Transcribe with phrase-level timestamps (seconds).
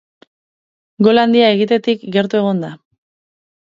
[1.09, 2.77] Gol handia egitetik gertu egon da.